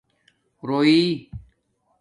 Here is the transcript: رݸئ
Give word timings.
رݸئ 0.67 1.01